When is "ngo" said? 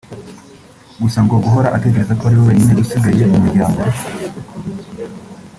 1.25-1.35